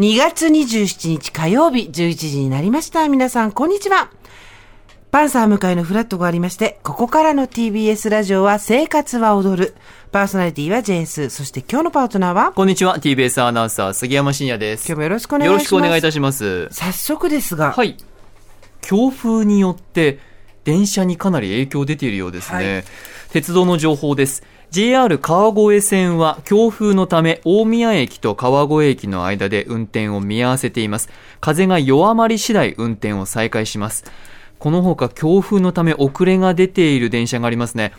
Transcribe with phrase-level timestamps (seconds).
[0.00, 3.08] 2月27日火曜日11時になりました。
[3.08, 4.10] 皆さん、こんにちは。
[5.12, 9.76] パンサー向かいのフラットがありまして、ここからの TBS ラジオは生活は踊る。
[10.10, 11.30] パーソナリティはジェーンス。
[11.30, 14.88] そして今日のパートナーは、こんにちは、TBS アナウンサー、杉山真也です。
[14.88, 15.52] 今日もよろしくお願いします。
[15.52, 16.68] よろしくお願いいたします。
[16.72, 17.96] 早速ですが、はい。
[18.80, 20.18] 強風によって、
[20.64, 22.74] 電車にかなり影響出ているようですね。
[22.74, 22.84] はい
[23.34, 24.44] 鉄道の情報です。
[24.70, 31.08] JR 川越線は強風のため大宮駅と川越駅の間で運転を見合わせています。
[31.40, 34.04] 風が弱まり次第運転を再開します。
[34.58, 37.92] このほか強風のため遅れが出ている電車がありますね。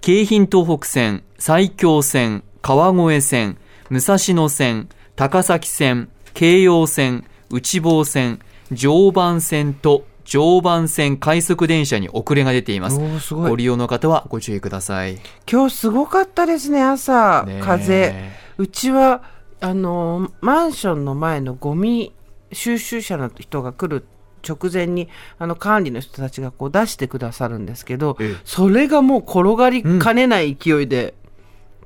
[0.00, 3.58] 京浜東北線、埼京線、川越線、
[3.90, 8.40] 武蔵野線、高崎線、京葉線、内房線、
[8.72, 13.34] 常磐線と常磐線快速電車に遅れが出ています。
[13.34, 15.18] ご利用の方はご注意ください。
[15.50, 18.14] 今日すごかったですね、朝、風。
[18.58, 19.22] うちは、
[19.60, 22.12] あの、マンションの前のゴミ
[22.52, 24.04] 収集車の人が来る
[24.46, 31.14] 直前に、あの、管理の人たちがこう出してくださるんですけどええ、それがもう転がりかねない勢いで、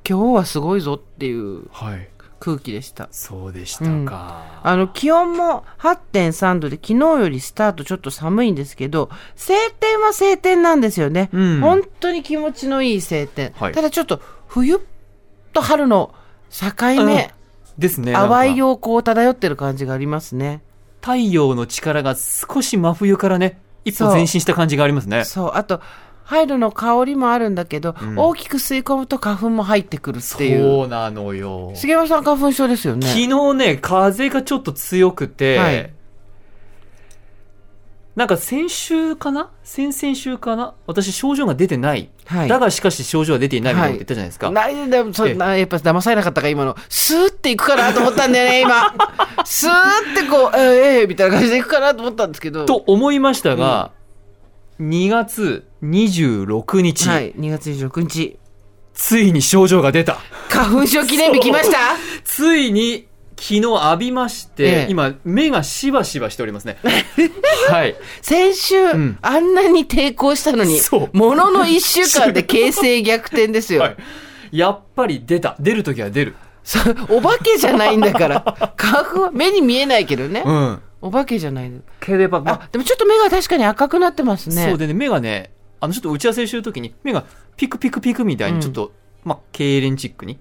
[0.08, 2.08] 今日はすごいぞっていうはい。
[2.38, 3.08] 空気でした。
[3.10, 4.60] そうでしたか。
[4.62, 11.30] あの、気温も8.3度で、昨日よりスタートちょっと寒いんですけど、晴天は晴天なんですよね。
[11.32, 13.52] うん本当に気持ちのいい晴天。
[13.56, 14.80] はいただちょっと、冬
[15.52, 16.14] と春の
[16.50, 17.32] 境目、
[17.78, 18.12] ですね。
[18.12, 20.62] 淡い陽光を漂ってる感じがありますね。
[21.00, 25.24] 太陽の力が少し真冬からね、一歩前進した感じがありますね。
[25.24, 25.50] そう。
[25.54, 25.80] あと、
[26.28, 28.19] 春の香りもあるんだけど、ん。
[28.19, 30.60] 大きく吸い込むと花粉も入ってくるっていう。
[30.60, 31.70] そうなのよ。
[31.77, 33.06] 杉山さん花粉症ですよね。
[33.06, 35.92] 昨日ね、風がちょっと強くて、はい。
[38.16, 39.50] なんか先週かな？
[39.62, 40.74] 先々週かな？
[40.86, 42.08] 私症状が出てない。
[42.24, 42.48] はい。
[42.48, 44.50] だがしかし症状は出ていないみたいなこと言ったじゃないですか。
[44.50, 45.34] ないでもそええ。
[45.34, 46.74] なやっぱ騙されなかったか今の。
[46.88, 48.94] スーっていくかなと思ったんだよね 今。
[49.44, 49.74] スーっ
[50.16, 52.64] てこうえーえーみたいな感じでいくかなと思ったんですけど。
[52.64, 53.93] と思いましたが、
[54.81, 58.38] 2月26日、はい2月26日
[58.94, 60.19] ついに症状が出た。
[60.48, 61.78] 花粉症記念日来ました？
[62.24, 66.78] ついに昨日浴びまして、ええ今目がしばしばしておりますね。
[67.69, 67.94] はい。
[68.22, 70.80] 先週、んあんなに抵抗したのに
[71.12, 73.96] ものの1週間で形勢逆転ですよ、 はい。
[74.52, 75.56] やっぱり出た。
[75.60, 76.34] 出るときは出る。
[76.64, 76.78] そ
[77.10, 78.41] お化けじゃないんだから
[78.76, 80.80] 花粉は目に見えないけどね、うん。
[81.02, 85.50] お化けじゃないのければ、まあでもちょっと目が確かに赤くなってますねそうでね、目がね、
[85.81, 87.25] あの、ちょっと打ち合わせしてるときに、目が
[87.56, 88.92] ピクピクピクみたいに、ちょっと、
[89.25, 90.38] まあ、痙攣チックに、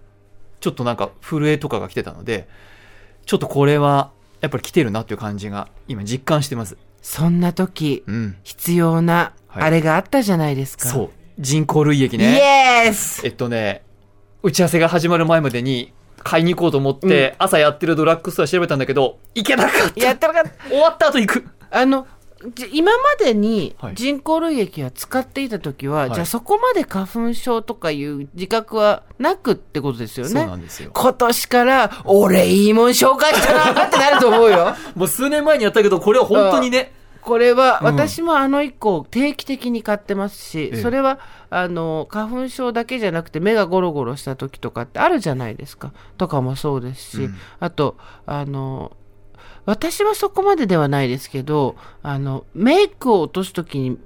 [0.59, 2.47] ちょっとなんか震えとかが来てたので、
[3.25, 6.78] ちょっとこれは、やっぱり来てるなっていう感じが、今実感してます。
[7.01, 8.38] そんな時、うん。
[8.44, 11.09] 必要なはいあれがあったじゃないですか、そう。
[11.40, 12.85] 人工類液イね。
[12.88, 13.84] エスえっとね、
[14.44, 20.03] 打ち合わせが始まる前までに、買いに行こうと思って、朝やってるドラッグストア調べたんだけど、行けなかった。
[20.03, 20.69] やってなかった。
[20.69, 21.47] 終わった後行く。
[21.69, 22.07] あの、じ
[22.72, 30.56] 今までにはい人工類液は使っていた時は、はいじゃあそこまで花粉症とかいう自覚はなくってことですよそうなね。
[30.57, 30.91] んですよ。
[30.94, 34.75] 今年から、俺いいもん紹介したなってなると思うよ。
[34.96, 36.91] もう数年前にやったけど、これは本当にね、
[37.22, 41.19] これは、うん私もあの以降定期的に買ってますし、ええそれは、
[41.50, 45.91] あの、花粉症だけじゃなくて目がゴロゴロした時とかってあるじゃないですか。
[46.17, 48.91] とかもそうですし、うんあと、あの、
[49.66, 53.98] 私はそこまでではないですけど、あの、メイクを落とす時に、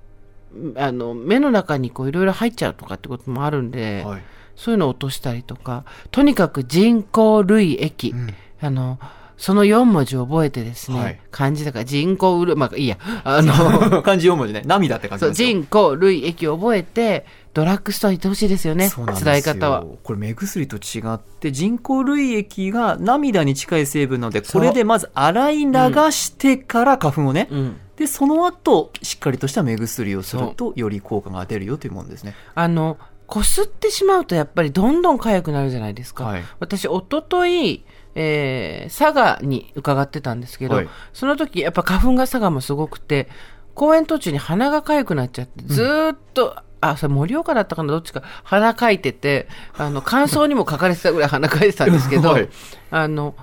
[0.75, 4.21] あの、目の中にこういろいろ入っちゃうとかってこともあるんで、はい。
[4.55, 8.99] そういうのを落としたりとか、とにかく人工類液、んあの、
[9.39, 14.63] その4文字を覚えてですね、はい漢字だから人工類、まあいいや、あの、 漢字4文字ね。
[14.65, 15.47] 涙って感じそう、ですよ。
[15.47, 19.85] 人工類液を覚えて、ドラッグストア行ってほしいですよね、そうなんですよ辛い方は。
[20.03, 25.71] これ目薬と違って人工類液が涙に近い成分なのでこれでまず洗い流
[26.11, 27.77] してから花粉をね、うん。
[27.95, 32.97] でその後しっかりとした目薬をするそとより効果が出るよというものですねあの、
[33.29, 36.25] こすってしまうとやっぱりどんどん痒くなるじゃないですか。
[36.25, 36.43] はい。
[36.59, 37.83] 私、おととい、
[38.15, 40.89] えー佐賀に伺ってたんですけど、はい。
[41.13, 43.29] その時、やっぱ花粉が佐賀もすごくて、
[43.75, 49.47] 公園途中に鼻が痒くなっちゃって、ずーっと、あ、それ盛岡だったかな、どっちか、鼻かいてて、
[49.77, 52.49] あの、乾燥にも書かれてたぐらい鼻かいてたんですけど、 はい。
[52.91, 53.35] あの、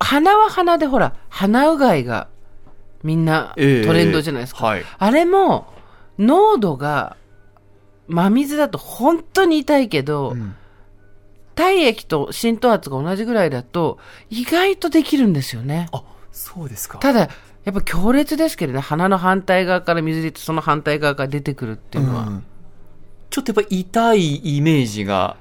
[0.00, 2.28] 鼻は鼻でほら、鼻うがいが
[3.02, 4.66] みんなトええレンドじゃないですか。
[4.66, 4.84] はい。
[4.98, 5.72] あれも、
[6.18, 7.16] 濃度が、
[8.08, 10.54] 真水だと本当に痛いけど、うん。
[11.54, 13.98] 体液と浸透圧が同じぐらいだと、
[14.30, 15.88] 意外とできるんですよね。
[15.92, 16.98] あそうですか。
[16.98, 17.28] ただ、
[17.64, 22.26] やっぱ強烈ですけどね、鼻の反対側から水出て、その反対側から出てくるっていうのは。
[22.26, 22.44] うん
[23.30, 25.36] ちょっとやっぱ痛いイメージが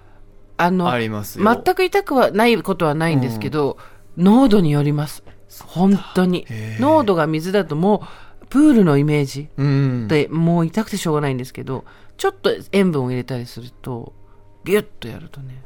[0.57, 1.45] あの、ありますよ。
[1.45, 3.77] 全く痛くはないことはないんですけど、
[4.17, 5.23] 濃度によります。
[5.65, 6.45] 本当に。
[6.79, 8.07] 濃度が水だともう、
[8.49, 10.07] プールのイメージうん。
[10.07, 11.85] で、もう痛くてしょうがないんですけど、
[12.17, 14.13] ちょっと塩分を入れたりすると、
[14.63, 15.63] ビュッとやるとね。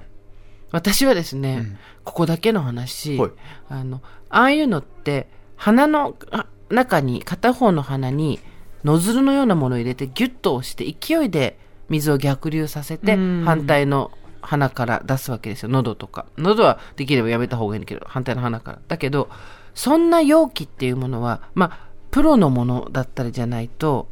[0.72, 3.32] 私はですね、うんここだけの話、はい
[3.70, 8.40] あの、ああいうのって、鼻のあ中に、片方の鼻に、
[8.84, 14.10] ノズルのようなものを入れてギュッと押して勢いで水を逆流させてうん反対の
[14.42, 15.70] 鼻から出すわけですよ。
[15.70, 16.26] 喉とか。
[16.38, 18.80] 喉はできればやめた方がいいんだけど、反対の鼻から。
[18.88, 19.30] だけど、
[19.76, 24.08] そんな容器っていうものは、まあ、プロのものだったりじゃないと、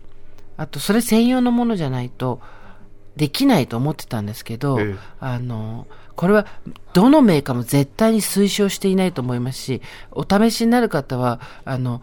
[0.57, 2.41] あとそれ専用のものじゃないと、
[3.15, 6.47] できないと思ってたんですけど、ええあの、これは
[6.93, 9.81] どのメーカーも絶対に推奨していないと思いますし、
[10.11, 12.01] お試しになる方は、あの、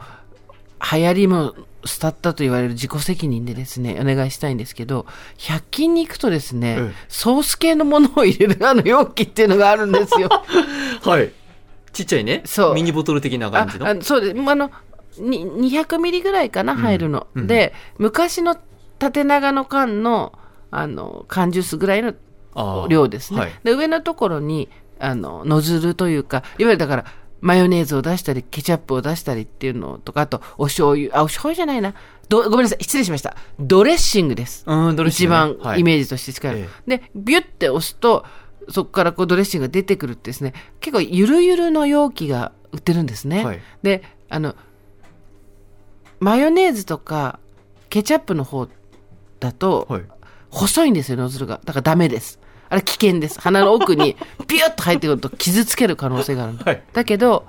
[0.92, 1.54] 流行りも
[1.86, 5.06] 伝ったと言われる自己責任でですね、お願いしたいんですけど、
[5.38, 10.28] 100均に行くとですね、ええソース系のものを入れるあの容器っていうのがあるんですよ。
[11.02, 11.32] はい。
[11.92, 12.42] ちっちゃいね。
[12.44, 14.02] そうミニボトル的なあ感じの。
[14.02, 14.50] そうです。
[14.50, 14.72] あの、に
[15.20, 17.26] 200ミリぐらいかな、入るの。
[17.34, 18.56] うんで、昔の
[18.98, 20.32] 縦長の缶の、
[20.70, 22.14] あの、缶ジュースぐらいの
[22.88, 23.40] 量ですね。
[23.40, 23.52] はい。
[23.64, 24.68] で、上のところに、
[24.98, 27.04] あの、ノズルというか、いわゆるだから、
[27.40, 31.94] マヨネーズを出したり、ケチャップを出したりっていうのとか、あと、お醤油、あ、お醤油じゃないな。
[32.28, 33.36] どごめんなさい、失礼しました。
[33.58, 34.64] ドレッシングです。
[34.66, 36.60] うん、どれ一番イーメージとして近い。
[36.60, 38.24] えで、ビュッて押すと、
[38.68, 43.44] そこからこうドレッシングが出てくるってですね、結構ゆるゆるの容器が売ってるんですね。
[43.44, 44.56] はいで、あの、
[46.20, 47.38] マヨネーズとか
[47.90, 48.68] ケチャップの方
[49.40, 50.02] だと、はい。
[50.50, 51.60] 細いんですよ、ノズルが。
[51.64, 52.38] だからダメです。
[52.68, 53.40] あれ危険です。
[53.40, 54.16] 鼻の奥に
[54.48, 57.44] ビュッと入ってくると傷つける可能性があるはいだけど、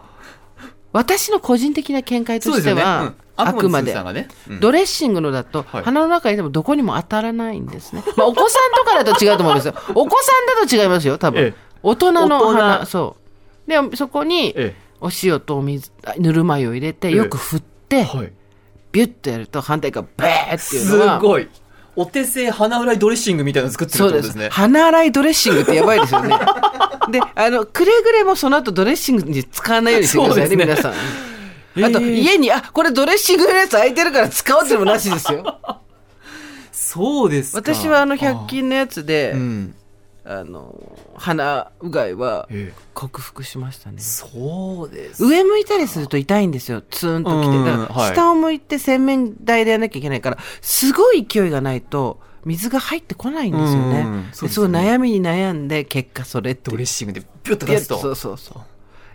[0.91, 3.95] 私の個人的な見解としては、うんあくまで
[4.59, 8.03] ドレッシングのだと、はい鼻の中にいてもどこにも当たらないんですね。
[8.17, 9.75] まあ、お子さんとかだと違うと思うんですよ。
[9.93, 11.39] お子さんだと違いますよ、多分。
[11.41, 13.15] ええ大人の大鼻、人そ
[13.67, 13.69] う。
[13.69, 18.03] で、そこに、えお塩とお水、あぬるま湯を入れて、えよく振って、え。
[18.03, 18.33] はい。
[18.91, 21.47] ビュッとやると反対側、ベーっていうすのは、ごい。
[21.95, 24.49] お手製鼻裏いドレッシングみたいなの作ってるそうですってことですね。
[24.53, 26.29] 鼻洗いドレッシングってやばいですよね。
[27.09, 30.91] で、あの、くれぐれもその後ドレッシングに使わないようにしてくださいね、ね皆さん。
[30.91, 35.59] あと、ええ家に、あ、これドレッシングのやつ空いてるから使おうってのもなしですよ。
[36.71, 37.57] そうですか。
[37.57, 39.75] 私はあの、100均のやつで、うん。
[40.29, 40.75] あの、
[41.15, 44.01] 鼻うがいはええ克服しましたね。
[44.01, 45.23] そうです。
[45.23, 46.81] 上向いたりすると痛いんですよ。
[46.81, 47.55] ツーンときて。
[47.55, 53.99] うんだからはい下を向いて洗面台でやらなきゃいけないから、すごい勢いがないと、水が入ってこないんですよね。
[54.01, 57.97] うんそうですすごいね悩みに悩んで、結果それドレッシングでビュッと出すと。
[57.97, 58.61] そうそうそう。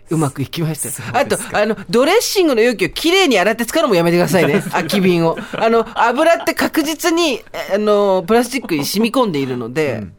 [0.09, 1.19] うまくいきました。
[1.19, 4.63] あとあの、ドレッシングの容器をきれいに洗って使うのもやめてくださいね。
[4.71, 5.37] 空き瓶を。
[5.57, 7.41] あの、油って確実に、
[7.73, 10.13] あの、プラスチックに染み込んでいるので、うん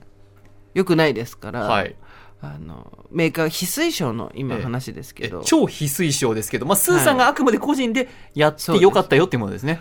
[0.75, 1.97] 良くないですから、はい。
[2.41, 9.81] あの、メーカー、非推奨の今ええ話ですけえど、超非推奨ですけど、まあ、スーさんがあくまで個人でやってよかったよっていうものですね。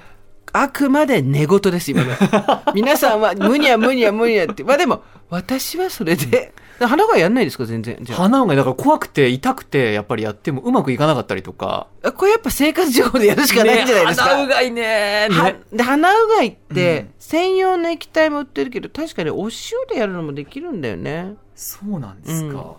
[0.54, 2.12] あくまで寝言です、今の。
[2.74, 4.64] 皆さんは、無には無には無にはって。
[4.64, 7.98] まあでも、私はそれで、 鼻がやんないですか、全然。
[8.02, 8.20] じゃあ。
[8.20, 11.88] 鼻がだから怖くて痛くてやっぱりやってもうまくいかなかったりとか。
[12.04, 14.26] あこれやっぱ生活情報でやるしかないんじゃないですか。
[14.26, 19.50] ね鼻うがいねはねで鼻うがいって、うん専用の液体も売ってるけど確かにお塩
[19.90, 22.58] でやるのもできるんだよねそうなんですか。
[22.58, 22.74] うん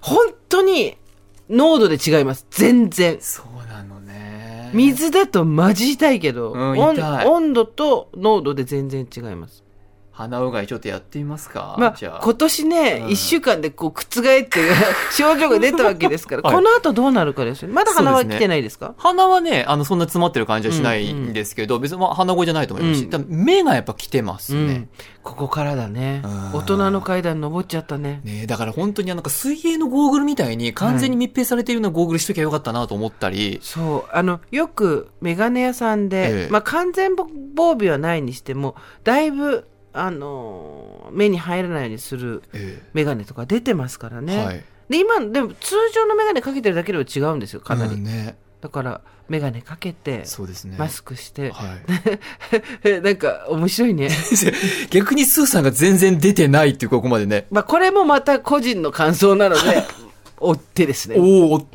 [0.00, 0.96] 本当に
[1.50, 4.07] 濃度で違います全然そうなのね。
[4.72, 9.64] 水だとマジ痛いけど、うん温度と濃度で全然違います
[10.18, 11.76] 鼻うがいちょっとやってみますか？
[11.78, 12.18] まじゃあ。
[12.18, 13.06] あ今年ね、うん。
[13.06, 14.60] 1週間でこう覆って
[15.16, 16.54] 症状が出たわけですから、はい。
[16.56, 18.94] この後どうなるかですよまだ鼻は来てないですか？
[18.96, 23.26] 鼻はね、あの、そんな詰まってる感じはしないんですけど、別にまあ鼻声じゃないと思いますし、うん。
[23.28, 24.60] 目がやっぱ来てますね。
[24.60, 24.88] うん。
[25.22, 26.22] ここからだね。
[26.24, 26.58] うん。
[26.58, 28.20] 大人の階段登っちゃったね。
[28.24, 34.10] ねだから本当になんか水泳のゴーグルみたいに完全に密閉されているようなゴーグルしときゃよかったなと思ったり、そう。
[34.12, 36.48] あのよくメガネ屋さんで、ええ。
[36.50, 44.64] まあ、完全防備はないにしてもだいぶ、あのー目に入らないようにするえメガネとか出てますからね、はい。
[44.88, 48.36] で今でも通常のメガネかけてるだけでは違うんですよかなり、うんね。
[48.60, 50.76] だからメガネかけてそうですね。
[50.78, 51.76] マスクして、は
[52.84, 53.00] い。
[53.02, 54.10] なんか面白いね
[54.90, 57.46] 逆にスーさんが全然出てないっていうここまでね。
[57.50, 59.60] まあこれもまた個人の感想なので
[60.40, 61.66] 追ってですねおお追っ